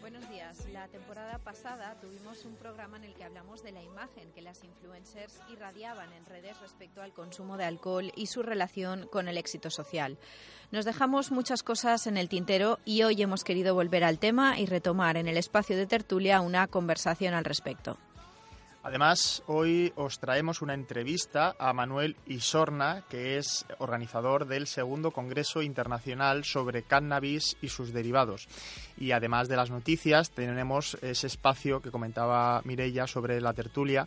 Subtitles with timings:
[0.00, 0.66] Buenos días.
[0.72, 4.62] La temporada pasada tuvimos un programa en el que hablamos de la imagen que las
[4.62, 9.70] influencers irradiaban en redes respecto al consumo de alcohol y su relación con el éxito
[9.70, 10.16] social.
[10.70, 14.66] Nos dejamos muchas cosas en el tintero y hoy hemos querido volver al tema y
[14.66, 17.98] retomar en el espacio de tertulia una conversación al respecto.
[18.86, 25.60] Además, hoy os traemos una entrevista a Manuel Isorna, que es organizador del segundo Congreso
[25.60, 28.46] Internacional sobre Cannabis y sus derivados.
[28.96, 34.06] Y además de las noticias, tenemos ese espacio que comentaba Mirella sobre la tertulia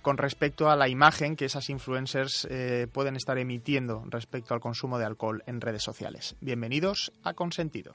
[0.00, 4.96] con respecto a la imagen que esas influencers eh, pueden estar emitiendo respecto al consumo
[4.96, 6.36] de alcohol en redes sociales.
[6.40, 7.94] Bienvenidos a Consentido.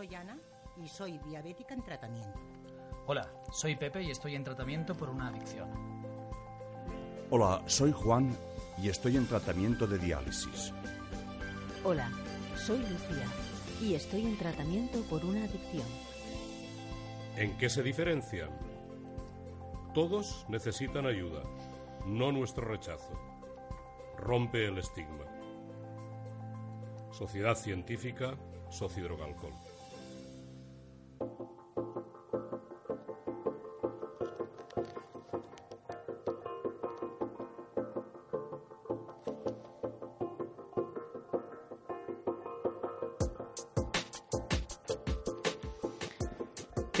[0.00, 0.38] Soy Ana
[0.82, 2.40] y soy diabética en tratamiento.
[3.06, 5.68] Hola, soy Pepe y estoy en tratamiento por una adicción.
[7.28, 8.34] Hola, soy Juan
[8.78, 10.72] y estoy en tratamiento de diálisis.
[11.84, 12.10] Hola,
[12.56, 13.26] soy Lucía
[13.82, 15.86] y estoy en tratamiento por una adicción.
[17.36, 18.48] ¿En qué se diferencian?
[19.92, 21.42] Todos necesitan ayuda,
[22.06, 23.12] no nuestro rechazo.
[24.16, 25.26] Rompe el estigma.
[27.12, 28.34] Sociedad Científica
[28.70, 29.69] Sociodrogalcohol.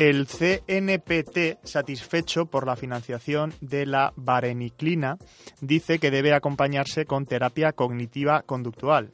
[0.00, 5.18] El CNPT, satisfecho por la financiación de la vareniclina,
[5.60, 9.10] dice que debe acompañarse con terapia cognitiva conductual.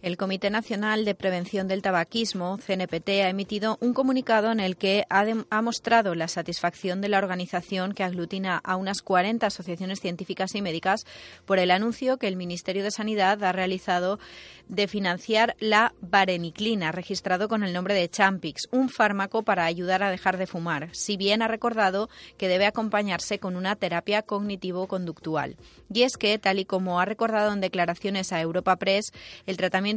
[0.00, 5.04] El Comité Nacional de Prevención del Tabaquismo, CNPT, ha emitido un comunicado en el que
[5.10, 10.00] ha, dem- ha mostrado la satisfacción de la organización que aglutina a unas 40 asociaciones
[10.00, 11.04] científicas y médicas
[11.46, 14.20] por el anuncio que el Ministerio de Sanidad ha realizado
[14.68, 20.10] de financiar la vareniclina, registrado con el nombre de Champix, un fármaco para ayudar a
[20.12, 25.56] dejar de fumar, si bien ha recordado que debe acompañarse con una terapia cognitivo-conductual.
[25.92, 29.10] Y es que, tal y como ha recordado en declaraciones a Europa Press,
[29.46, 29.87] el tratamiento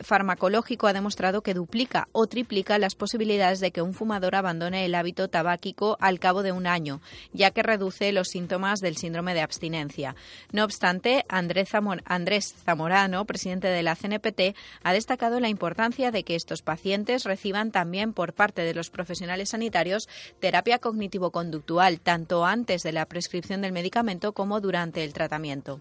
[0.00, 4.94] farmacológico ha demostrado que duplica o triplica las posibilidades de que un fumador abandone el
[4.94, 7.00] hábito tabáquico al cabo de un año,
[7.32, 10.14] ya que reduce los síntomas del síndrome de abstinencia.
[10.52, 11.70] No obstante, Andrés,
[12.04, 17.70] Andrés Zamorano, presidente de la CNPT, ha destacado la importancia de que estos pacientes reciban
[17.70, 20.08] también por parte de los profesionales sanitarios
[20.40, 25.80] terapia cognitivo-conductual, tanto antes de la prescripción del medicamento como durante el tratamiento.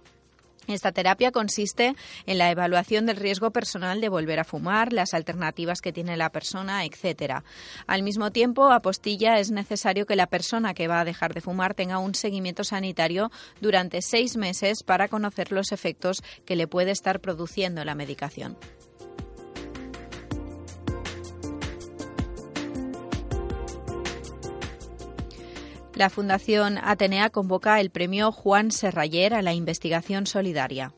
[0.67, 1.95] Esta terapia consiste
[2.25, 6.29] en la evaluación del riesgo personal de volver a fumar, las alternativas que tiene la
[6.29, 7.43] persona, etcétera.
[7.87, 11.73] Al mismo tiempo, apostilla es necesario que la persona que va a dejar de fumar
[11.73, 17.19] tenga un seguimiento sanitario durante seis meses para conocer los efectos que le puede estar
[17.19, 18.57] produciendo la medicación.
[26.01, 30.93] La Fundación Atenea convoca el premio Juan Serrayer a la investigación solidaria.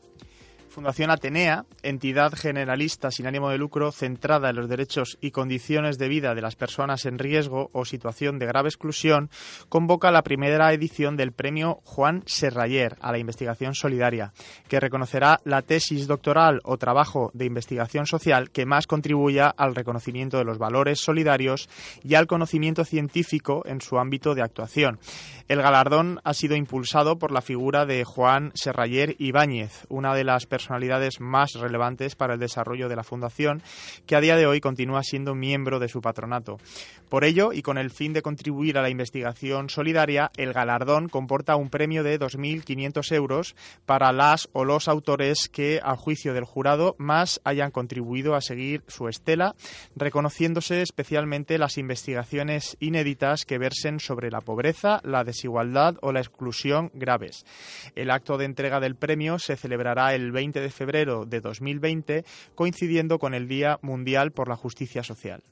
[0.74, 6.08] Fundación Atenea, entidad generalista sin ánimo de lucro centrada en los derechos y condiciones de
[6.08, 9.30] vida de las personas en riesgo o situación de grave exclusión,
[9.68, 14.32] convoca la primera edición del premio Juan Serrayer a la investigación solidaria,
[14.66, 20.38] que reconocerá la tesis doctoral o trabajo de investigación social que más contribuya al reconocimiento
[20.38, 21.68] de los valores solidarios
[22.02, 24.98] y al conocimiento científico en su ámbito de actuación.
[25.46, 30.46] El galardón ha sido impulsado por la figura de Juan Serrayer Ibáñez, una de las
[30.46, 33.62] personas personalidades más relevantes para el desarrollo de la Fundación,
[34.06, 36.56] que a día de hoy continúa siendo miembro de su patronato.
[37.10, 41.56] Por ello, y con el fin de contribuir a la investigación solidaria, el galardón comporta
[41.56, 46.96] un premio de 2.500 euros para las o los autores que, a juicio del jurado,
[46.96, 49.54] más hayan contribuido a seguir su estela,
[49.96, 56.90] reconociéndose especialmente las investigaciones inéditas que versen sobre la pobreza, la desigualdad o la exclusión
[56.94, 57.44] graves.
[57.94, 62.24] El acto de entrega del premio se celebrará el 20 de febrero de 2020,
[62.54, 65.42] coincidiendo con el Día Mundial por la Justicia Social.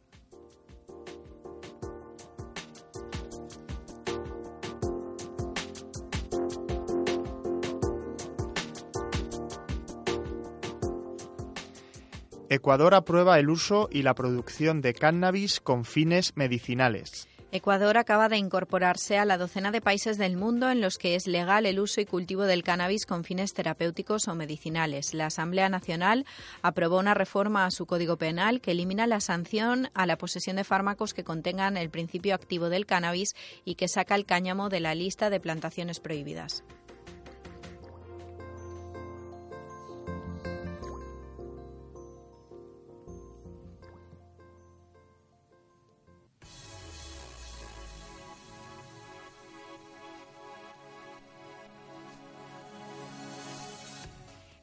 [12.53, 17.27] Ecuador aprueba el uso y la producción de cannabis con fines medicinales.
[17.55, 21.27] Ecuador acaba de incorporarse a la docena de países del mundo en los que es
[21.27, 25.13] legal el uso y cultivo del cannabis con fines terapéuticos o medicinales.
[25.13, 26.25] La Asamblea Nacional
[26.63, 30.65] aprobó una reforma a su Código Penal que elimina la sanción a la posesión de
[30.65, 33.35] fármacos que contengan el principio activo del cannabis
[33.67, 36.65] y que saca el cáñamo de la lista de plantaciones prohibidas.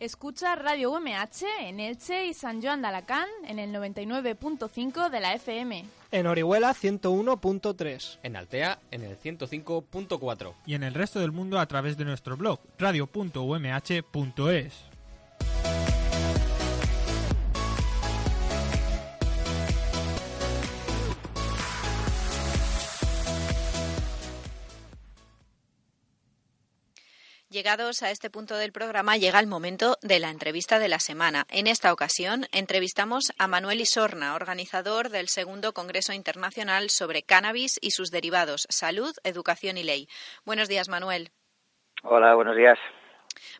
[0.09, 5.35] Escucha Radio UMH en Elche y San Joan de Alacant en el 99.5 de la
[5.35, 5.85] FM.
[6.11, 8.17] En Orihuela 101.3.
[8.23, 10.53] En Altea en el 105.4.
[10.65, 13.19] Y en el resto del mundo a través de nuestro blog radio.umh.es.
[27.59, 31.45] Llegados a este punto del programa, llega el momento de la entrevista de la semana.
[31.49, 37.91] En esta ocasión, entrevistamos a Manuel Isorna, organizador del segundo Congreso Internacional sobre Cannabis y
[37.91, 40.07] sus derivados, Salud, Educación y Ley.
[40.45, 41.31] Buenos días, Manuel.
[42.03, 42.79] Hola, buenos días.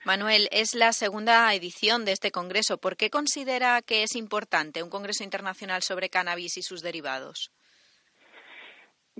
[0.05, 2.77] Manuel, es la segunda edición de este Congreso.
[2.77, 7.51] ¿Por qué considera que es importante un Congreso Internacional sobre Cannabis y sus derivados?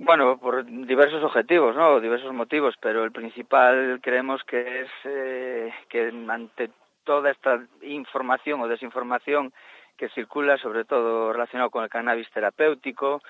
[0.02, 2.00] Bueno, por diversos objetivos, ¿no?
[2.00, 6.70] Diversos motivos, pero el principal creemos que es eh, que ante
[7.04, 9.52] toda esta información o desinformación
[9.98, 13.20] que circula, sobre todo relacionado con el cannabis terapéutico,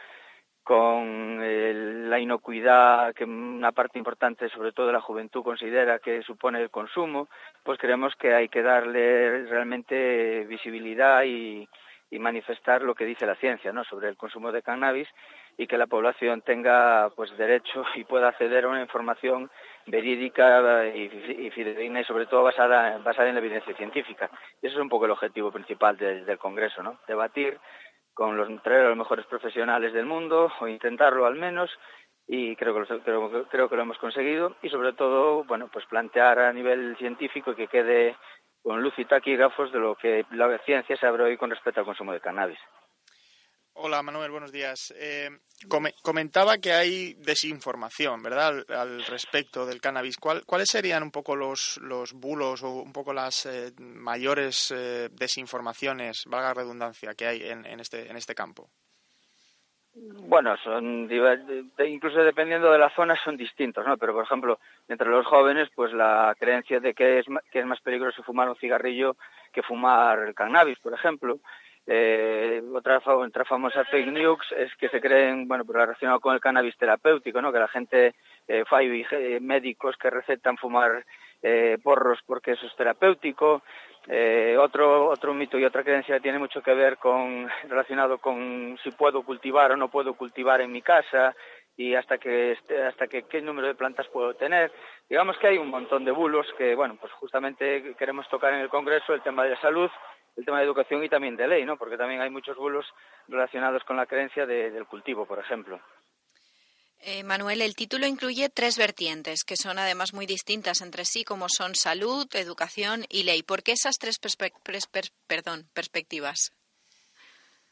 [0.62, 6.62] con la inocuidad que una parte importante, sobre todo de la juventud, considera que supone
[6.62, 7.28] el consumo,
[7.64, 11.68] pues creemos que hay que darle realmente visibilidad y,
[12.12, 13.82] y manifestar lo que dice la ciencia ¿no?
[13.82, 15.08] sobre el consumo de cannabis
[15.60, 19.50] y que la población tenga pues derecho y pueda acceder a una información
[19.86, 24.30] verídica y, fidedigna y sobre todo basada, basada en la evidencia científica.
[24.62, 26.98] Ese es un poco el objetivo principal del Congreso, ¿no?
[27.06, 27.58] Debatir
[28.14, 31.70] con los, traer a los mejores profesionales del mundo o intentarlo al menos
[32.26, 35.84] y creo que, lo, creo, creo que lo hemos conseguido y sobre todo bueno pues
[35.86, 38.16] plantear a nivel científico que quede
[38.62, 42.12] con luz y taquígrafos de lo que la ciencia sabe hoy con respecto al consumo
[42.14, 42.58] de cannabis.
[43.74, 44.92] Hola Manuel, buenos días.
[44.98, 45.30] Eh,
[46.02, 50.18] comentaba que hay desinformación, ¿verdad?, al, respecto del cannabis.
[50.18, 56.24] ¿Cuáles serían un poco los, los bulos o un poco las eh, mayores eh, desinformaciones,
[56.26, 58.68] valga redundancia, que hay en, en, este, en este campo?
[59.92, 61.08] Bueno, son
[61.84, 63.96] incluso dependiendo de la zona son distintos, ¿no?
[63.96, 67.80] Pero por ejemplo, entre los jóvenes, pues la creencia de que es que es más
[67.80, 69.16] peligroso fumar un cigarrillo
[69.52, 71.40] que fumar el cannabis, por ejemplo.
[71.86, 76.76] Eh, otra, famosa fake news es que se creen, bueno, pues relacionado con el cannabis
[76.76, 77.52] terapéutico, ¿no?
[77.52, 78.14] Que la gente,
[78.46, 81.04] eh, hay eh, médicos que recetan fumar
[81.42, 83.62] eh, porros porque eso es terapéutico.
[84.06, 89.22] Eh, otro, mito y otra creencia tiene mucho que ver con, relacionado con si puedo
[89.22, 91.34] cultivar o no puedo cultivar en mi casa
[91.76, 94.70] y hasta que, hasta que qué número de plantas puedo tener.
[95.08, 98.68] Digamos que hay un montón de bulos que, bueno, pues justamente queremos tocar en el
[98.68, 99.90] Congreso el tema de la salud,
[100.40, 101.76] el tema de educación y también de ley, ¿no?
[101.76, 102.86] Porque también hay muchos bulos
[103.28, 105.78] relacionados con la creencia del cultivo, por ejemplo.
[107.02, 111.46] Eh, Manuel, el título incluye tres vertientes que son además muy distintas entre sí, como
[111.48, 113.42] son salud, educación y ley.
[113.42, 114.18] ¿Por qué esas tres
[115.26, 116.52] perdón, perspectivas?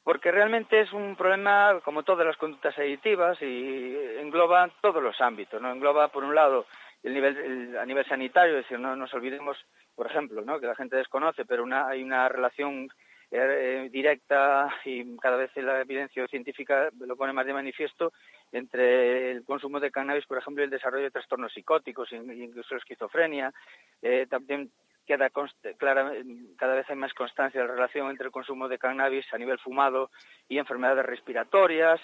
[0.02, 5.60] Porque realmente es un problema, como todas las conductas aditivas, y engloba todos los ámbitos.
[5.60, 5.72] ¿no?
[5.72, 6.66] Engloba, por un lado,
[7.02, 9.58] el nivel, a nivel sanitario, es decir, no nos olvidemos,
[9.98, 10.60] por ejemplo, ¿no?
[10.60, 12.88] que la gente desconoce, pero una, hay una relación
[13.32, 18.12] eh, directa y cada vez la evidencia científica lo pone más de manifiesto
[18.52, 22.78] entre el consumo de cannabis, por ejemplo, y el desarrollo de trastornos psicóticos, incluso la
[22.78, 23.52] esquizofrenia.
[24.00, 24.70] Eh, también
[25.04, 25.30] queda
[25.76, 26.12] clara,
[26.56, 29.58] cada vez hay más constancia de la relación entre el consumo de cannabis a nivel
[29.58, 30.12] fumado
[30.48, 32.00] y enfermedades respiratorias.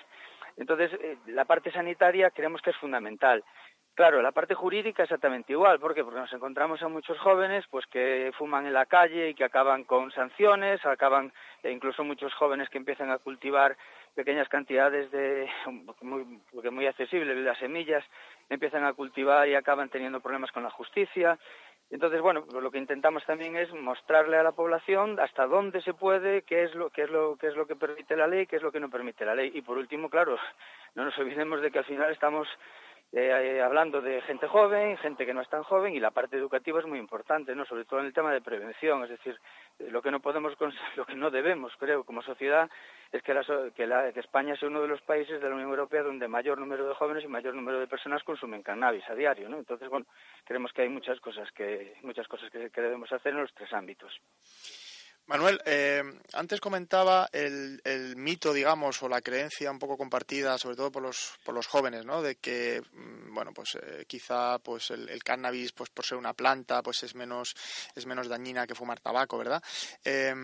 [0.56, 3.44] Entonces, eh, la parte sanitaria creemos que es fundamental.
[3.94, 5.78] Claro, la parte jurídica exactamente igual.
[5.78, 6.02] ¿Por qué?
[6.02, 9.84] Porque nos encontramos a muchos jóvenes pues que fuman en la calle y que acaban
[9.84, 11.32] con sanciones, acaban
[11.62, 13.76] e incluso muchos jóvenes que empiezan a cultivar
[14.16, 15.48] pequeñas cantidades de
[16.02, 16.40] muy,
[16.72, 18.04] muy accesibles las semillas,
[18.48, 21.38] empiezan a cultivar y acaban teniendo problemas con la justicia.
[21.90, 26.42] Entonces, bueno, lo que intentamos también es mostrarle a la población hasta dónde se puede,
[26.42, 28.62] qué es lo, qué es lo, qué es lo que permite la ley, qué es
[28.62, 29.52] lo que no permite la ley.
[29.54, 30.36] Y por último, claro,
[30.96, 32.48] no nos olvidemos de que al final estamos
[33.16, 36.80] eh, hablando de gente joven, gente que no es tan joven y la parte educativa
[36.80, 39.38] es muy importante, no, sobre todo en el tema de prevención, es decir,
[39.78, 40.54] eh, lo que no podemos,
[40.96, 42.68] lo que no debemos, creo, como sociedad,
[43.12, 43.32] es que,
[43.76, 46.88] que, que España sea uno de los países de la Unión Europea donde mayor número
[46.88, 49.58] de jóvenes y mayor número de personas consumen cannabis a diario, ¿no?
[49.58, 50.06] Entonces, bueno,
[50.44, 54.20] creemos que hay muchas cosas que muchas cosas que debemos hacer en los tres ámbitos.
[55.26, 56.02] Manuel, eh,
[56.34, 57.80] antes comentaba el,
[58.16, 62.04] mito, digamos, o la creencia un poco compartida, sobre todo por los, por los jóvenes,
[62.04, 62.20] ¿no?
[62.20, 66.82] De que, mm, bueno, pues eh, quizá pues el, cannabis, pues por ser una planta,
[66.82, 67.54] pues es menos,
[67.94, 69.62] es menos dañina que fumar tabaco, ¿verdad?
[70.04, 70.34] Eh,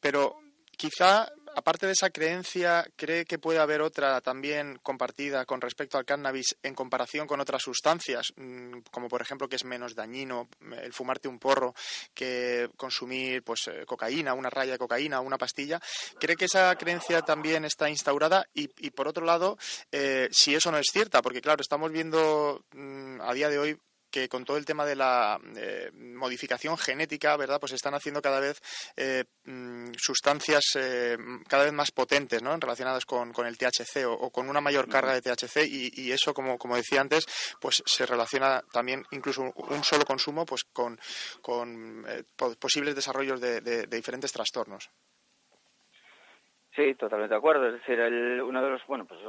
[0.00, 0.38] pero
[0.76, 6.04] quizá aparte de esa creencia, ¿cree que puede haber otra también compartida con respecto al
[6.04, 10.48] cannabis en comparación con otras sustancias, mm, como por ejemplo que es menos dañino
[10.82, 11.74] el fumarte un porro
[12.12, 15.80] que consumir pues eh, cocaína, una raya de cocaína, una pastilla?
[16.20, 18.46] ¿Cree que esa creencia también está instaurada?
[18.52, 19.56] Y, por otro lado,
[19.90, 23.78] eh, si eso no es cierta, porque claro, estamos viendo mm, a día de hoy
[24.16, 27.60] que con todo el tema de la eh, modificación genética, ¿verdad?
[27.60, 28.62] Pues están haciendo cada vez
[28.96, 29.65] eh, mm,
[29.96, 31.16] sustancias eh,
[31.48, 32.56] cada vez más potentes, ¿no?
[32.56, 36.76] Relacionadas con, el THC o, con una mayor carga de THC y, eso, como, como
[36.76, 37.26] decía antes,
[37.60, 40.98] pues se relaciona también incluso un solo consumo pues con,
[42.60, 44.90] posibles desarrollos de, diferentes trastornos.
[46.74, 47.68] Sí, totalmente de acuerdo.
[47.68, 49.20] Es decir, uno de los, bueno, pues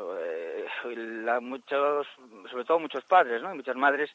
[1.41, 2.07] muchos,
[2.51, 3.53] sobre todo muchos padres, ¿no?
[3.53, 4.09] Y muchas madres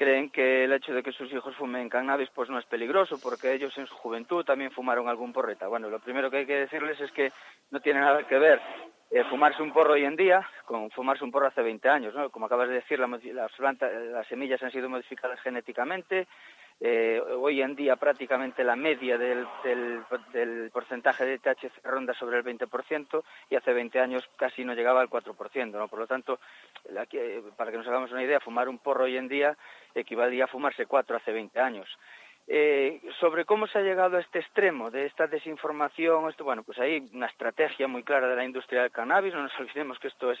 [0.00, 3.52] creen que el hecho de que sus hijos fumen cannabis pues no es peligroso porque
[3.52, 5.68] ellos en su juventud también fumaron algún porreta.
[5.68, 7.30] Bueno, lo primero que hay que decirles es que
[7.70, 8.62] no tiene nada que ver
[9.10, 12.30] eh, fumarse un porro hoy en día con fumarse un porro hace 20 años, ¿no?
[12.30, 12.98] Como acabas de decir,
[13.58, 16.26] plantas, las semillas han sido modificadas genéticamente,
[16.82, 19.46] eh, hoy en día prácticamente la media del,
[20.32, 25.02] del, porcentaje de THC ronda sobre el 20% y hace 20 años casi no llegaba
[25.02, 25.70] al 4%.
[25.72, 25.88] ¿no?
[25.88, 26.40] Por lo tanto,
[27.56, 29.56] para que nos hagamos una idea, fumar un porro hoy en día
[29.94, 31.88] equivalía a fumarse cuatro hace 20 años.
[32.52, 36.80] Eh, sobre cómo se ha llegado a este extremo de esta desinformación, esto, bueno, pues
[36.80, 40.32] hay una estrategia muy clara de la industria del cannabis, no nos olvidemos que esto
[40.32, 40.38] es,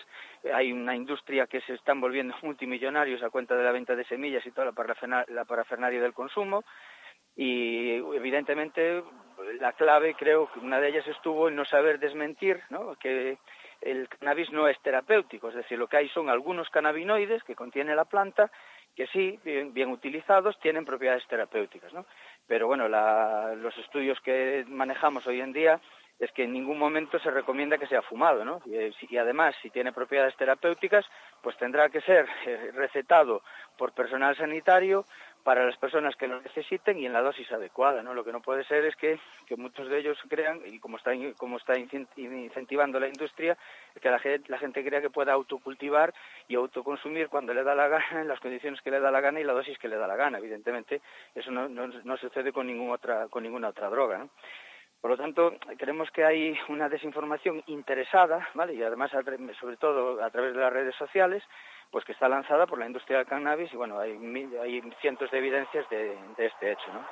[0.52, 4.44] hay una industria que se están volviendo multimillonarios a cuenta de la venta de semillas
[4.44, 6.64] y toda la, la parafernalia del consumo,
[7.36, 9.04] y evidentemente
[9.60, 12.96] la clave creo que una de ellas estuvo en no saber desmentir ¿no?
[12.96, 13.38] que
[13.82, 17.94] el cannabis no es terapéutico, es decir, lo que hay son algunos cannabinoides que contiene
[17.94, 18.50] la planta
[19.00, 22.04] que sí, bien, utilizados, tienen propiedades terapéuticas, ¿no?
[22.46, 25.80] Pero bueno, los estudios que manejamos hoy en día
[26.18, 28.60] es que en ningún momento se recomienda que sea fumado, ¿no?
[28.66, 31.06] Y, eh, y, además, si tiene propiedades terapéuticas,
[31.40, 33.40] pues tendrá que ser eh, recetado
[33.78, 35.06] por personal sanitario
[35.42, 38.14] para las personas que lo necesiten y en la dosis adecuada, ¿no?
[38.14, 39.18] Lo que no puede ser es que,
[39.56, 43.56] muchos de ellos crean, y como está, como está incentivando la industria,
[44.00, 46.14] que la gente, la gente crea que pueda autocultivar
[46.48, 49.40] y autoconsumir cuando le da la gana, en las condiciones que le da la gana
[49.40, 50.38] y la dosis que le da la gana.
[50.38, 51.00] Evidentemente,
[51.34, 54.26] eso no, no, no sucede con, ninguna otra, con ninguna otra droga.
[55.00, 58.74] Por lo tanto, creemos que hay una desinformación interesada, ¿vale?
[58.74, 59.10] Y además,
[59.58, 61.42] sobre todo a través de las redes sociales,
[61.90, 64.12] pues que está lanzada por la industria del cannabis y bueno, hay,
[64.62, 67.06] hay cientos de evidencias de, este hecho, ¿no?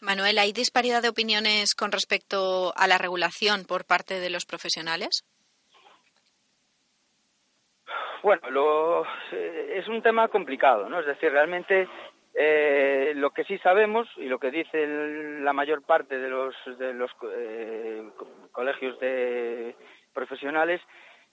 [0.00, 5.24] Manuel, ¿hay disparidad de opiniones con respecto a la regulación por parte de los profesionales?
[8.22, 11.00] Bueno, lo, eh, es un tema complicado, ¿no?
[11.00, 11.88] Es decir, realmente
[12.34, 16.94] eh, lo que sí sabemos y lo que dice la mayor parte de los, de
[16.94, 18.02] los eh,
[18.52, 19.76] colegios de
[20.12, 20.80] profesionales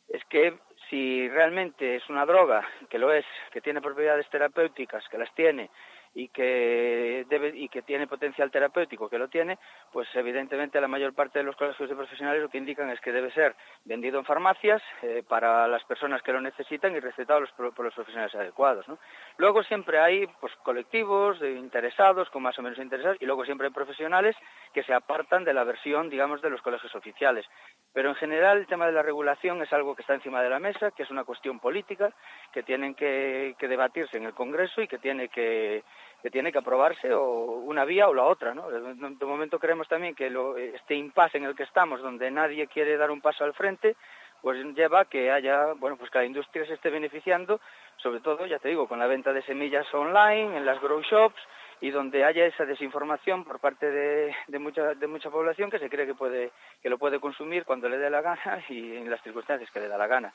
[0.10, 0.58] es que
[0.89, 5.69] si realmente es una droga, que lo es, que tiene propiedades terapéuticas, que las tiene,
[6.13, 9.57] y que debe y que tiene potencial terapéutico, que lo tiene,
[9.91, 13.11] pues evidentemente la mayor parte de los colegios de profesionales lo que indican es que
[13.11, 17.85] debe ser vendido en farmacias eh, para las personas que lo necesitan y recetado por,
[17.85, 18.87] los profesionales adecuados.
[18.87, 18.97] ¿no?
[19.37, 23.73] Luego siempre hay pues colectivos interesados, con más o menos interesados, y luego siempre hay
[23.73, 24.35] profesionales
[24.73, 27.45] que se apartan de la versión, digamos, de los colegios oficiales.
[27.93, 30.59] Pero en general el tema de la regulación es algo que está encima de la
[30.59, 32.11] mesa, que es una cuestión política,
[32.51, 35.83] que tienen que, que debatirse en el Congreso y que tiene que
[36.21, 37.23] que tiene que aprobarse o
[37.59, 38.69] una vía o la otra, ¿no?
[38.69, 42.97] De, momento creemos también que lo, este impasse en el que estamos, donde nadie quiere
[42.97, 43.95] dar un paso al frente,
[44.41, 47.59] pues lleva a que haya, bueno, pues que la industria se esté beneficiando,
[47.97, 51.41] sobre todo, ya te digo, con la venta de semillas online, en las grow shops,
[51.81, 55.89] y donde haya esa desinformación por parte de, de, mucha, de mucha población que se
[55.89, 59.21] cree que, puede, que lo puede consumir cuando le dé la gana y en las
[59.21, 60.33] circunstancias que le da la gana.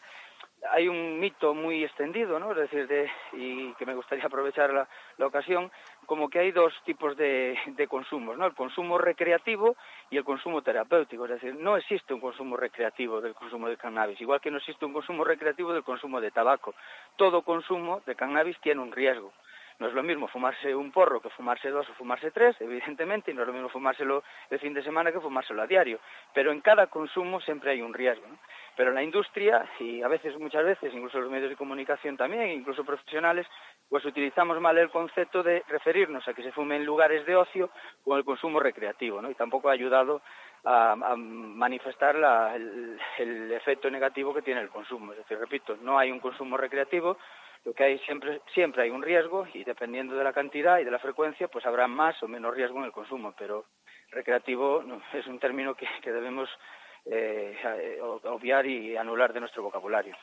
[0.72, 2.52] Hay un mito muy extendido, ¿no?
[2.52, 5.70] Es decir, de, y que me gustaría aprovechar la, la ocasión,
[6.06, 8.46] como que hay dos tipos de, de consumos, ¿no?
[8.46, 9.76] El consumo recreativo
[10.10, 11.26] y el consumo terapéutico.
[11.26, 14.86] Es decir, no existe un consumo recreativo del consumo de cannabis, igual que no existe
[14.86, 16.74] un consumo recreativo del consumo de tabaco.
[17.16, 19.32] Todo consumo de cannabis tiene un riesgo.
[19.78, 23.34] No es lo mismo fumarse un porro que fumarse dos o fumarse tres, evidentemente, y
[23.34, 25.98] no es lo mismo fumárselo el fin de semana que fumárselo a diario.
[26.32, 28.26] Pero en cada consumo siempre hay un riesgo.
[28.28, 28.38] ¿no?
[28.76, 32.84] Pero la industria, y a veces, muchas veces, incluso los medios de comunicación también, incluso
[32.84, 33.46] profesionales,
[33.88, 37.70] pues utilizamos mal el concepto de referirnos a que se fume en lugares de ocio
[38.04, 39.30] con el consumo recreativo, ¿no?
[39.30, 40.22] Y tampoco ha ayudado
[40.64, 45.12] a, a manifestar la, el, el efecto negativo que tiene el consumo.
[45.12, 47.16] Es decir, repito, no hay un consumo recreativo,
[47.64, 50.90] lo que hay siempre siempre hay un riesgo y dependiendo de la cantidad y de
[50.90, 53.66] la frecuencia pues habrá más o menos riesgo en el consumo pero
[54.10, 56.48] recreativo es un término que, debemos
[57.06, 60.16] eh, obviar y anular de nuestro vocabulario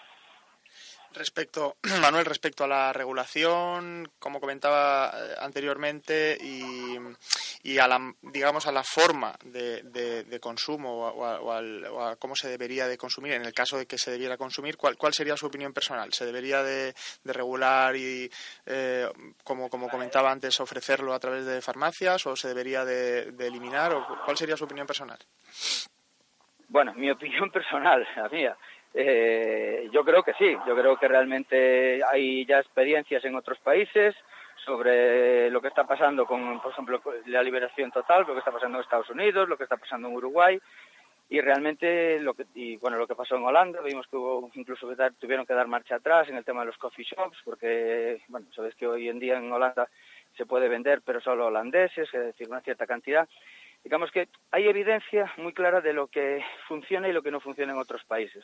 [1.13, 6.96] Respecto, Manuel, respecto a la regulación, como comentaba anteriormente, y,
[7.63, 12.15] y a la, digamos, a la forma de, de, consumo o a, al, o a,
[12.15, 15.13] cómo se debería de consumir, en el caso de que se debiera consumir, ¿cuál, cuál
[15.13, 16.13] sería su opinión personal?
[16.13, 18.30] ¿Se debería de, de regular y,
[18.65, 19.08] eh,
[19.44, 23.94] como, como comentaba antes, ofrecerlo a través de farmacias o se debería de, de eliminar?
[23.94, 25.20] O, ¿Cuál sería su opinión personal?
[26.70, 28.58] Bueno, mi opinión personal, la mía.
[28.93, 34.15] Eh, yo creo que sí, yo creo que realmente hay ya experiencias en otros países
[34.65, 38.77] sobre lo que está pasando con, por ejemplo, la liberación total, lo que está pasando
[38.77, 40.60] en Estados Unidos, lo que está pasando en Uruguay
[41.31, 44.86] y realmente lo que y bueno lo que pasó en Holanda vimos que hubo incluso
[45.17, 48.75] tuvieron que dar marcha atrás en el tema de los coffee shops porque bueno sabes
[48.75, 49.88] que hoy en día en Holanda
[50.36, 53.29] se puede vender pero solo holandeses es decir una cierta cantidad
[53.84, 57.74] digamos que hay evidencia muy clara de lo que funciona y lo que no funciona
[57.74, 58.44] en otros países.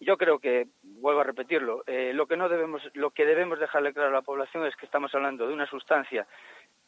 [0.00, 3.92] Yo creo que, vuelvo a repetirlo, eh, lo que no debemos, lo que debemos dejarle
[3.92, 6.26] claro a la población es que estamos hablando de una sustancia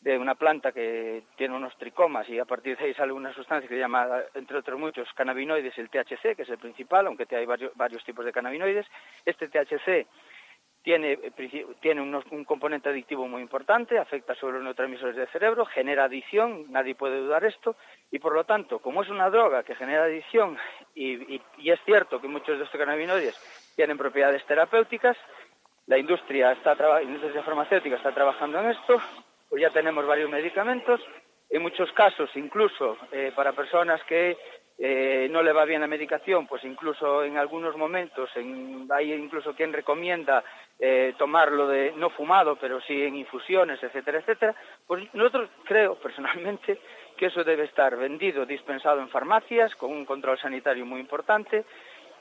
[0.00, 3.68] de una planta que tiene unos tricomas y a partir de ahí sale una sustancia
[3.68, 7.44] que se llama, entre otros muchos, cannabinoides, el THC, que es el principal, aunque hay
[7.44, 8.86] varios, varios tipos de cannabinoides.
[9.26, 10.06] Este THC
[10.82, 11.18] tiene,
[11.80, 16.66] tiene unos, un componente adictivo muy importante, afecta sobre los neurotransmisores del cerebro, genera adicción,
[16.70, 17.76] nadie puede dudar esto,
[18.10, 20.56] y por lo tanto, como es una droga que genera adicción,
[20.94, 25.16] y, y, y es cierto que muchos de estos cannabinoides tienen propiedades terapéuticas,
[25.86, 29.00] la industria, está la industria farmacéutica está trabajando en esto,
[29.48, 31.00] pues ya tenemos varios medicamentos,
[31.50, 34.36] en muchos casos incluso eh, para personas que
[34.82, 39.54] eh, no le va bien la medicación, pues incluso en algunos momentos en, hay incluso
[39.54, 40.42] quien recomienda
[40.78, 44.54] eh, tomarlo de no fumado, pero sí en infusiones, etcétera, etcétera.
[44.86, 46.80] Pues nosotros creo personalmente
[47.18, 51.66] que eso debe estar vendido, dispensado en farmacias con un control sanitario muy importante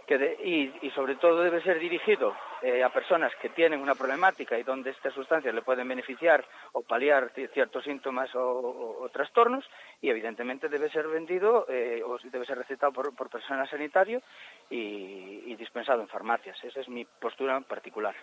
[0.10, 4.58] que de, y, sobre todo debe ser dirigido eh, a personas que tienen una problemática
[4.58, 9.64] y donde estas sustancias le pueden beneficiar o paliar ciertos síntomas o, trastornos
[10.02, 14.20] y evidentemente debe ser vendido eh, o debe ser recetado por, por personal sanitario
[14.72, 16.58] y, y dispensado en farmacias.
[16.64, 18.16] Esa es mi postura en particular.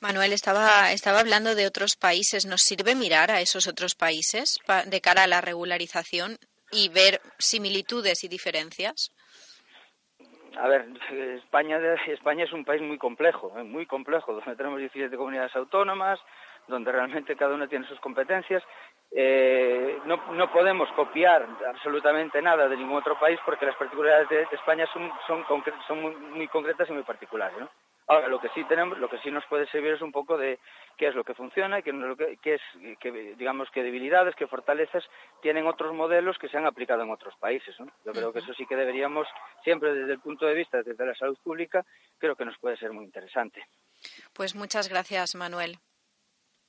[0.00, 2.46] Manuel, estaba, estaba hablando de otros países.
[2.46, 6.36] ¿Nos sirve mirar a esos otros países de cara a la regularización
[6.72, 9.12] y ver similitudes y diferencias?
[10.58, 10.86] A ver,
[11.36, 13.62] España, España es un país muy complejo, ¿eh?
[13.62, 16.20] muy complejo, donde tenemos 17 comunidades autónomas,
[16.68, 18.62] donde realmente cada una tiene sus competencias.
[19.14, 24.42] Eh, no, no podemos copiar absolutamente nada de ningún otro país porque las particularidades de,
[24.52, 25.44] España son, son,
[25.86, 27.58] son muy, muy, concretas y muy particulares.
[27.58, 27.68] ¿no?
[28.08, 30.58] Ahora, lo que sí tenemos, lo que sí nos puede servir es un poco de
[30.96, 32.60] qué es lo que funciona y qué, qué es,
[32.98, 35.04] qué, digamos, qué debilidades, qué fortalezas
[35.40, 37.78] tienen otros modelos que se han aplicado en otros países.
[37.78, 37.86] ¿no?
[38.04, 39.26] Yo creo que eso sí que deberíamos,
[39.64, 41.84] siempre desde el punto de vista, desde la salud pública,
[42.18, 43.64] creo que nos puede ser muy interesante.
[44.32, 45.78] Pues muchas gracias, Manuel.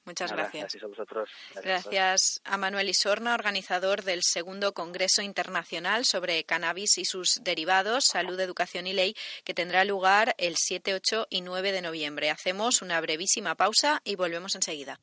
[0.05, 0.63] Muchas Nada, gracias.
[0.63, 1.29] Gracias a vosotros.
[1.53, 8.05] Gracias, gracias a Manuel Isorna, organizador del segundo Congreso Internacional sobre Cannabis y sus derivados,
[8.05, 12.29] Salud, Educación y Ley, que tendrá lugar el 7, 8 y 9 de noviembre.
[12.29, 14.99] Hacemos una brevísima pausa y volvemos enseguida.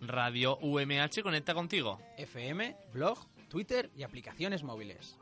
[0.00, 1.98] Radio UMH conecta contigo.
[2.16, 5.18] FM, blog, Twitter y aplicaciones móviles.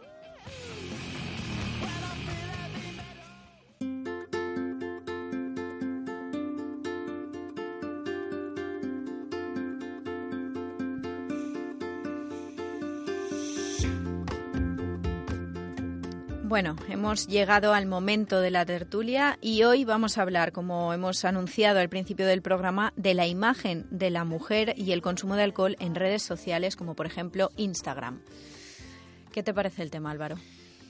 [16.54, 21.24] Bueno, hemos llegado al momento de la tertulia y hoy vamos a hablar, como hemos
[21.24, 25.42] anunciado al principio del programa, de la imagen de la mujer y el consumo de
[25.42, 28.20] alcohol en redes sociales como por ejemplo Instagram.
[29.32, 30.36] ¿Qué te parece el tema, Álvaro?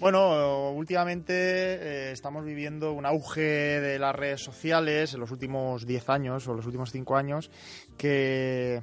[0.01, 6.11] Bueno, últimamente eh, estamos viviendo un auge de las redes sociales en los últimos 10
[6.11, 7.51] años o los últimos 5 años
[7.97, 8.83] que,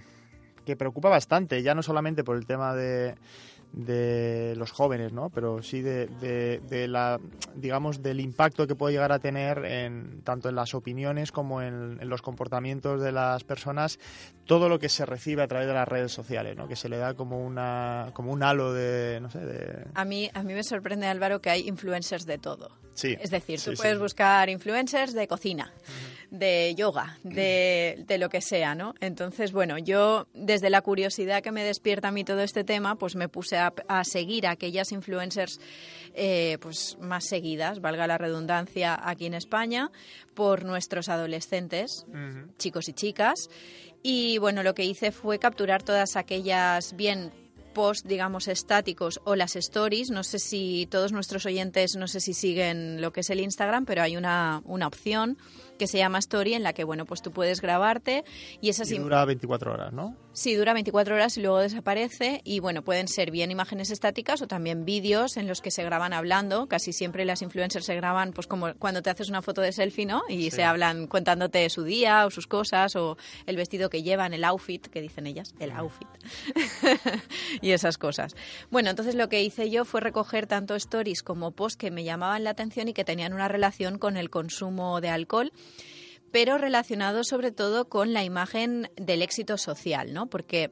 [0.66, 3.14] que preocupa bastante, ya no solamente por el tema de,
[3.74, 5.30] de los jóvenes, ¿no?
[5.30, 7.20] Pero sí de, de, de, la,
[7.56, 11.98] digamos, del impacto que puede llegar a tener en, tanto en las opiniones como en,
[12.10, 14.00] los comportamientos de las personas,
[14.46, 16.68] todo lo que se recibe a través de las redes sociales, ¿no?
[16.68, 19.86] Que se le da como una, como un halo de, no sé, de...
[19.94, 22.72] A mí, a mí me sorprende, Álvaro, que hay influencers de todo.
[23.02, 23.18] Sí.
[23.20, 24.02] Es decir, tú Sí, puedes sí.
[24.02, 25.74] buscar influencers de cocina,
[26.30, 28.94] de yoga, de, de lo que sea, ¿no?
[29.02, 33.16] Entonces, bueno, yo desde la curiosidad que me despierta a mí todo este tema, pues
[33.16, 35.60] me puse a, a seguir a aquellas influencers
[36.14, 39.92] eh, pues más seguidas, valga la redundancia, aquí en España,
[40.34, 42.06] por nuestros adolescentes,
[42.58, 43.50] chicos y chicas.
[44.04, 47.32] Y bueno, lo que hice fue capturar todas aquellas bien
[47.74, 50.12] post, digamos, estáticos o las stories.
[50.12, 53.86] No sé si todos nuestros oyentes, no sé si siguen lo que es el Instagram,
[53.86, 55.38] pero hay una, una opción
[55.82, 58.24] que se llama Story en la que, bueno, pues tú puedes grabarte
[58.62, 60.16] y esas Y im- dura 24 horas, ¿no?
[60.32, 62.40] Sí, dura 24 horas y luego desaparece.
[62.44, 66.14] Y bueno, pueden ser bien imágenes estáticas o también vídeos en los que se graban
[66.14, 66.68] hablando.
[66.68, 70.06] Casi siempre las influencers se graban, pues como cuando te haces una foto de selfie,
[70.06, 70.22] ¿no?
[70.30, 70.58] Y Sí.
[70.58, 73.18] se hablan contándote su día o sus cosas o
[73.48, 76.08] el vestido que llevan, el outfit, que dicen ellas, el outfit.
[77.62, 78.36] y esas cosas.
[78.70, 82.44] Bueno, entonces lo que hice yo fue recoger tanto stories como posts que me llamaban
[82.44, 85.52] la atención y que tenían una relación con el consumo de alcohol
[86.32, 90.30] pero relacionado sobre todo con la imagen del éxito social, ¿no?
[90.30, 90.72] Porque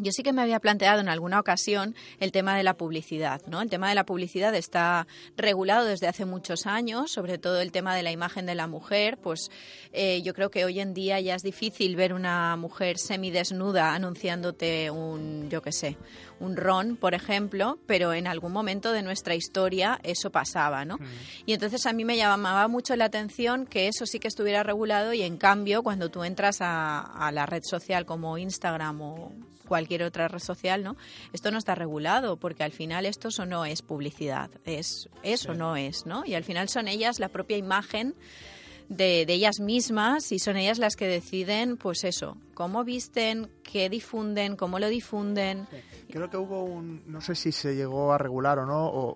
[0.00, 3.60] yo sí que me había planteado en alguna ocasión el tema de la publicidad, ¿no?
[3.60, 7.94] El tema de la publicidad está regulado desde hace muchos años, sobre todo el tema
[7.94, 9.50] de la imagen de la mujer, pues
[9.92, 14.90] eh, yo creo que hoy en día ya es difícil ver una mujer semidesnuda anunciándote
[14.90, 15.96] un, yo qué sé,
[16.38, 20.98] un ron, por ejemplo, pero en algún momento de nuestra historia eso pasaba, ¿no?
[21.44, 25.12] Y entonces a mí me llamaba mucho la atención que eso sí que estuviera regulado
[25.12, 29.32] y en cambio cuando tú entras a, a la red social como Instagram o
[29.70, 30.96] cualquier otra red social, ¿no?
[31.32, 35.58] Esto no está regulado porque al final esto eso no es publicidad, es eso Sí.
[35.58, 36.24] no es, ¿no?
[36.26, 38.16] Y al final son ellas la propia imagen
[38.88, 43.88] de, de ellas mismas y son ellas las que deciden, pues eso, cómo visten, qué
[43.88, 45.68] difunden, cómo lo difunden.
[46.10, 49.14] Creo que hubo un, no sé si se llegó a regular o no, o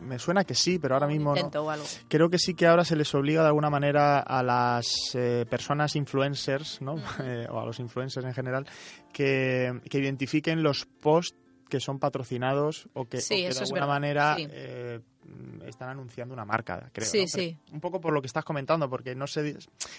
[0.00, 1.36] me suena que sí, pero ahora mismo no.
[1.36, 1.84] intento o algo.
[2.08, 5.96] Creo que sí que ahora se les obliga de alguna manera a las eh, personas
[5.96, 6.96] influencers, ¿no?
[7.22, 8.66] Eh, o a los influencers en general,
[9.12, 11.36] que, que identifiquen los posts
[11.68, 14.46] que son patrocinados o que, Sí, o que eso de alguna manera sí.
[14.50, 15.00] eh,
[15.66, 17.06] están anunciando una marca, creo.
[17.06, 17.56] Sí, sí.
[17.72, 19.56] Un poco por lo que estás comentando, porque no se,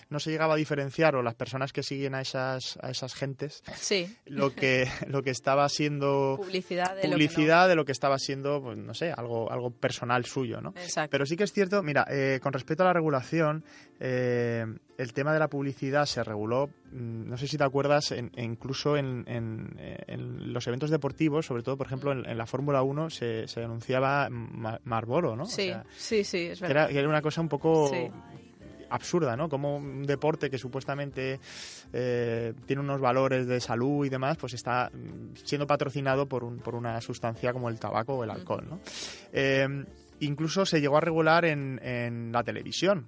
[0.10, 3.64] no se llegaba a diferenciar, o las personas que siguen a esas, a esas gentes,
[3.76, 4.16] Sí.
[4.26, 8.18] lo que, lo que estaba siendo Publicidad de lo que publicidad de lo que estaba
[8.20, 10.70] siendo, pues no sé, algo, algo personal suyo, ¿no?
[10.76, 11.10] Exacto.
[11.12, 13.64] Pero sí que es cierto, mira, eh, con respecto a la regulación,
[14.00, 14.66] eh,
[14.98, 18.44] el tema de la publicidad se reguló, mm, no sé si te acuerdas, en- e
[18.44, 19.76] incluso en, en-
[20.08, 23.64] en los eventos deportivos, sobre todo, por ejemplo, en, en la Fórmula 1 se, se
[23.64, 24.80] anunciaba Ma-
[25.22, 25.44] Marlboro, ¿no?
[25.44, 26.84] O Sí, sea, sí, sí, es verdad.
[26.86, 28.08] era, que era una cosa un poco Sí.
[28.90, 29.50] absurda, ¿no?
[29.50, 31.40] Como un deporte que supuestamente
[31.94, 36.58] eh, tiene unos valores de salud y demás, pues está mm, siendo patrocinado por, un,
[36.60, 38.80] por una sustancia como el tabaco o el alcohol, ¿no?
[39.32, 39.68] Eh,
[40.22, 43.08] incluso se llegó a regular en, en la televisión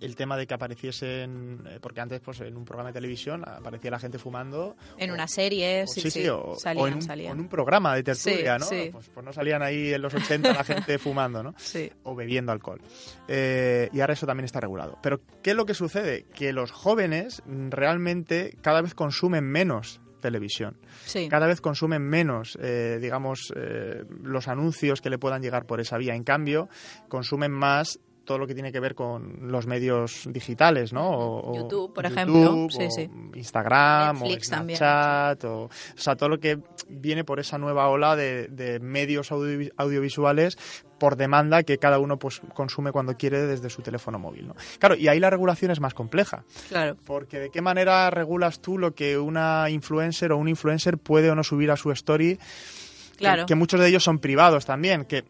[0.00, 3.90] el tema de que apareciesen, eh, porque antes pues en un programa de televisión aparecía
[3.90, 7.32] la gente fumando En una serie, o- sí, sí, o, salían, o en, un, salían.
[7.34, 8.92] en un programa de tertulia, Sí, ¿no?
[8.92, 11.54] Pues, pues no salían ahí en los 80 la gente fumando, ¿no?
[11.58, 11.90] Sí.
[12.04, 12.80] O bebiendo alcohol.
[13.28, 14.98] Eh, y ahora eso también está regulado.
[15.02, 16.24] Pero, ¿qué es lo que sucede?
[16.34, 20.76] Que los jóvenes realmente cada vez consumen menos televisión.
[21.06, 21.28] Sí.
[21.30, 25.96] Cada vez consumen menos, eh, digamos, eh, los anuncios que le puedan llegar por esa
[25.96, 26.14] vía.
[26.14, 26.68] En cambio,
[27.08, 27.98] consumen más
[28.30, 31.02] todo lo que tiene que ver con los medios digitales, ¿no?
[31.10, 32.66] O- YouTube, por YouTube, ejemplo.
[32.70, 33.10] Sí, o sí.
[33.34, 38.14] Instagram, Netflix o Snapchat, o, o sea, todo lo que viene por esa nueva ola
[38.14, 40.56] de, de medios audio- audiovisuales
[41.00, 44.54] por demanda que cada uno pues consume cuando quiere desde su teléfono móvil, ¿no?
[44.78, 46.44] Claro, y ahí la regulación es más compleja.
[46.68, 46.96] Claro.
[47.04, 51.34] Porque de qué manera regulas tú lo que una influencer o un influencer puede o
[51.34, 52.40] no subir a su story, que-
[53.18, 53.46] Claro.
[53.46, 55.24] que, muchos de ellos son privados también, que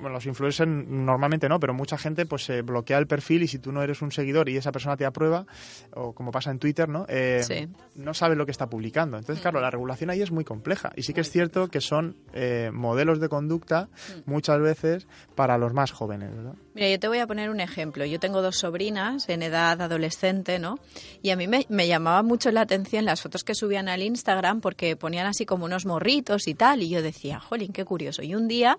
[0.00, 3.58] bueno, los influencers normalmente no, pero mucha gente pues se bloquea el perfil y si
[3.58, 5.46] tú no eres un seguidor y esa persona te aprueba,
[5.94, 7.06] o como pasa en Twitter, ¿no?
[7.08, 7.68] Eh, Sí.
[7.94, 9.16] No sabes lo que está publicando.
[9.18, 10.92] Entonces, claro, la regulación ahí es muy compleja.
[10.96, 13.88] Y sí que es cierto que son eh, modelos de conducta
[14.26, 16.54] muchas veces para los más jóvenes, ¿verdad?
[16.74, 18.04] Mira, yo te voy a poner un ejemplo.
[18.04, 20.78] Yo tengo dos sobrinas en edad adolescente, ¿no?
[21.22, 24.60] Y a mí me, me llamaba mucho la atención las fotos que subían al Instagram
[24.60, 26.82] porque ponían así como unos morritos y tal.
[26.82, 28.22] Y yo decía, jolín, qué curioso.
[28.22, 28.76] Y un día,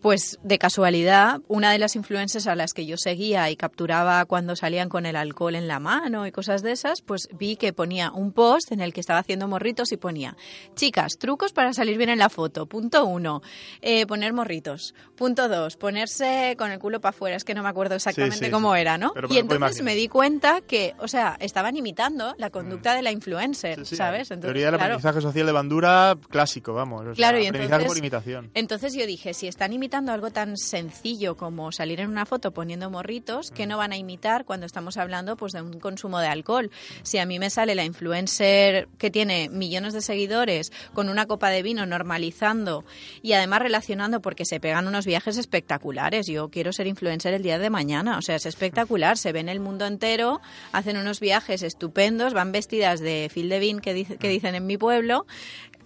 [0.00, 4.54] pues de casualidad, una de las influencers a las que yo seguía y capturaba cuando
[4.54, 8.12] salían con el alcohol en la mano y cosas de esas, pues vi que ponía
[8.12, 10.36] un post en el que estaba haciendo morritos y ponía,
[10.76, 12.66] chicas, trucos para salir bien en la foto.
[12.66, 13.42] Punto uno,
[13.82, 14.94] eh, poner morritos.
[15.16, 17.36] Punto dos, ponerse con el culo para afuera.
[17.36, 18.80] Es que no me acuerdo exactamente sí, cómo sí.
[18.80, 19.12] era, ¿no?
[19.14, 23.10] Pero y entonces me di cuenta que, o sea, estaban imitando la conducta de la
[23.10, 24.30] influencer, ¿sabes?
[24.30, 27.00] Entonces, Teoría del claro, aprendizaje social de Bandura clásico, vamos.
[27.00, 28.50] o sea, Claro, y aprendizaje entonces- por imitación.
[28.54, 32.90] Entonces yo dije, si están imitando algo tan sencillo como salir en una foto poniendo
[32.90, 36.70] morritos, ¿qué no van a imitar cuando estamos hablando pues de un consumo de alcohol?
[37.02, 41.48] Si a mí me sale la influencer que tiene millones de seguidores con una copa
[41.50, 42.84] de vino normalizando
[43.22, 46.26] y además relacionando porque se pegan unos viajes espectaculares.
[46.26, 49.60] Yo quiero ser influencer el día de mañana, o sea, es espectacular, se ven el
[49.60, 50.40] mundo entero,
[50.72, 55.26] hacen unos viajes estupendos, van vestidas de Devin que, dice- que dicen en mi pueblo,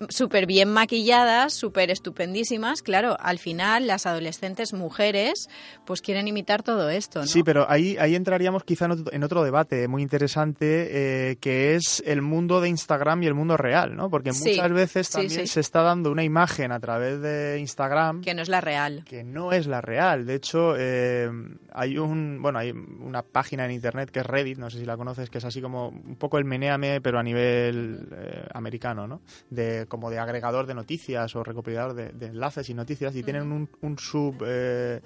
[0.08, 2.82] súper bien maquilladas, súper estupendísimas.
[2.82, 5.48] Claro, al final las adolescentes mujeres
[5.84, 7.26] pues quieren imitar todo esto, ¿no?
[7.26, 12.22] Sí, pero ahí, ahí entraríamos quizá en otro, debate muy interesante, eh, que es el
[12.22, 14.10] mundo de Instagram y el mundo real, ¿no?
[14.10, 15.46] Porque Sí, muchas veces sí, también sí.
[15.46, 19.04] se está dando una imagen a través de Instagram Que no es la real.
[19.04, 20.26] que no es la real.
[20.26, 21.30] De hecho, eh,
[21.72, 24.96] hay un bueno hay una página en internet que es Reddit, no sé si la
[24.96, 29.22] conoces, que es así como un poco el meneame, pero a nivel eh, americano, ¿no?
[29.50, 33.52] De como de agregador de noticias o recopilador de, de enlaces y noticias y tienen
[33.52, 35.02] un, un sub eh,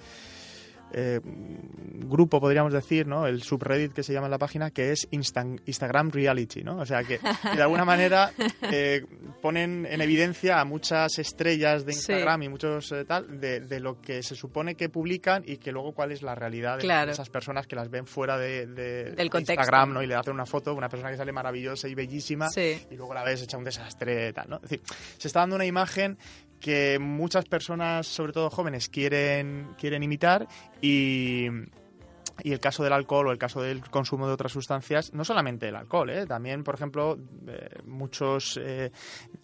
[0.99, 3.27] eh, grupo, podríamos decir, ¿no?
[3.27, 6.79] El subreddit que se llama en la página, que es Instan- Instagram Reality, ¿no?
[6.79, 7.19] O sea, que,
[7.55, 8.33] de alguna manera
[8.63, 9.05] eh,
[9.43, 11.99] ponen en evidencia a muchas estrellas de Sí.
[12.13, 15.71] Instagram y muchos eh, tal, de, de lo que se supone que publican y que
[15.73, 17.11] luego cuál es la realidad de Claro.
[17.13, 19.53] esas personas que las ven fuera de, de- Del de contexto.
[19.53, 20.03] Instagram, ¿no?
[20.03, 22.81] Y le hacen una foto, una persona que sale maravillosa y bellísima, Sí.
[22.91, 24.57] y luego la ves hecha un desastre, tal, ¿no?
[24.57, 24.81] Es decir,
[25.19, 26.17] se está dando una imagen
[26.61, 30.47] que muchas personas, sobre todo jóvenes, quieren, quieren imitar
[30.81, 31.47] y,
[32.43, 35.69] y el caso del alcohol o el caso del consumo de otras sustancias, no solamente
[35.69, 36.27] el alcohol, ¿eh?
[36.27, 38.91] también, por ejemplo, eh, muchos, eh,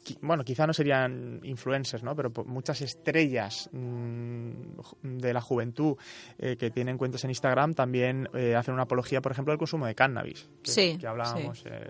[0.05, 2.15] qui- bueno, quizá no serían influencers, ¿no?
[2.15, 5.97] pero muchas estrellas mm, ju- de la juventud
[6.39, 9.87] eh, que tienen cuentas en Instagram también eh, hacen una apología, por ejemplo, del consumo
[9.87, 11.87] de cannabis, que, Sí, que hablábamos eh,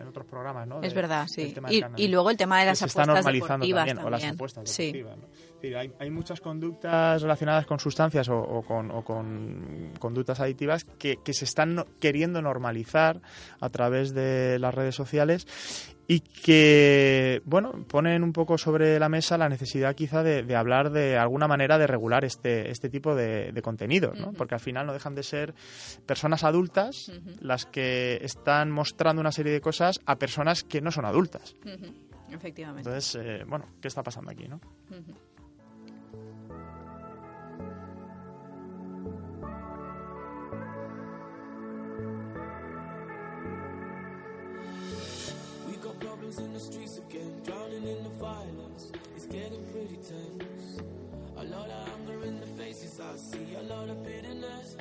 [0.00, 0.82] en, otros programas, ¿no?
[0.82, 1.54] Es De- verdad, del sí.
[1.70, 4.24] Y, y luego el tema de las se está apuestas normalizando deportivas también, o las
[4.24, 4.92] apuestas Sí.
[4.92, 5.51] deportivas, ¿no?
[5.62, 10.84] Decir, hay, hay muchas conductas relacionadas con sustancias o, o con, o con conductas adictivas
[10.84, 13.20] que, que se están queriendo normalizar
[13.60, 15.46] a través de las redes sociales
[16.08, 20.90] y que, bueno, ponen un poco sobre la mesa la necesidad quizá de, de hablar
[20.90, 24.32] de alguna manera de regular este, este tipo de, de contenidos, ¿no?
[24.32, 25.54] Porque al final no dejan de ser
[26.06, 31.04] personas adultas las que están mostrando una serie de cosas a personas que no son
[31.04, 31.54] adultas.
[32.30, 32.88] Efectivamente.
[32.88, 34.60] Entonces, eh, bueno, ¿qué está pasando aquí, no?
[49.32, 50.82] Getting pretty tense.
[51.36, 54.76] A lot of anger in the faces I see, a lot of bitterness.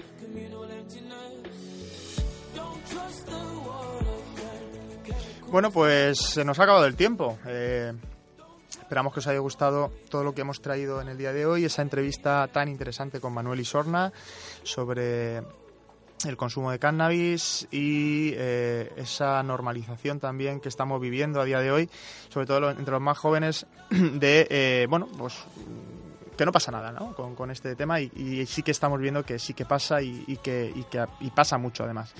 [5.50, 7.38] Bueno, pues se nos ha acabado el tiempo.
[7.46, 7.92] Eh,
[8.82, 11.66] esperamos que os haya gustado todo lo que hemos traído en el día de hoy,
[11.66, 14.14] esa entrevista tan interesante con Manuel Isorna
[14.64, 15.42] sobre
[16.26, 21.72] el consumo de cannabis y eh, esa normalización también que estamos viviendo a día de
[21.72, 21.90] hoy,
[22.30, 25.36] sobre todo entre los más jóvenes, de, eh, bueno, pues
[26.38, 27.14] que no pasa nada ¿no?
[27.14, 30.74] con, este tema y, sí que estamos viendo que sí que pasa y, que,
[31.20, 32.14] y pasa mucho además.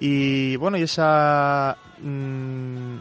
[0.00, 2.96] Y bueno, y esa mm,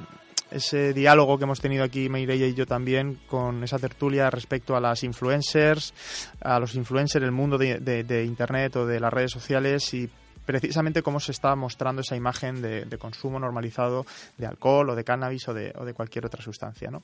[0.51, 4.79] ese diálogo que hemos tenido aquí Mireia y yo también con esa tertulia respecto a
[4.79, 5.93] las influencers,
[6.41, 10.09] a los influencers, el mundo de internet o de las redes sociales y
[10.49, 15.47] precisamente cómo se está mostrando esa imagen de, consumo normalizado de alcohol o de cannabis
[15.47, 16.89] o de, cualquier otra sustancia.
[16.89, 17.03] ¿no?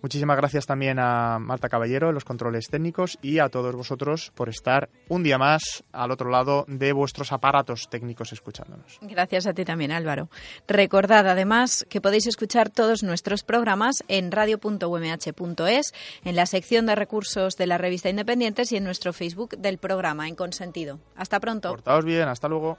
[0.00, 4.48] Muchísimas gracias también a Marta Caballero en los controles técnicos y a todos vosotros por
[4.48, 9.00] estar un día más al otro lado de vuestros aparatos técnicos escuchándonos.
[9.00, 10.28] Gracias a ti también, Álvaro.
[10.68, 17.56] Recordad además que podéis escuchar todos nuestros programas en radio.umh.es, en la sección de recursos
[17.56, 21.00] de la revista Independientes y en nuestro Facebook del programa En Consentido.
[21.16, 21.70] Hasta pronto.
[21.70, 22.78] Portaos bien, hasta luego.